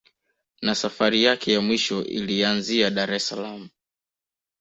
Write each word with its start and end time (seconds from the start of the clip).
Na 0.61 0.75
safari 0.75 1.23
yake 1.23 1.53
ya 1.53 1.61
mwisho 1.61 2.03
ilianzia 2.05 2.89
Dar 2.89 3.13
es 3.13 3.27
saalam 3.27 3.69